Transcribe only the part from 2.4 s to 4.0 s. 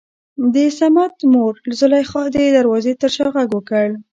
دروازې تر شا غږ وکړ.